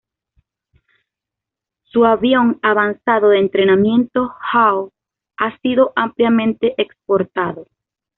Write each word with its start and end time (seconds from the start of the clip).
Su 1.83 2.05
avión 2.05 2.57
avanzado 2.63 3.29
de 3.29 3.37
entrenamiento 3.39 4.33
Hawk 4.51 4.91
ha 5.37 5.55
sido 5.59 5.93
ampliamente 5.95 6.73
exportado. 6.81 7.67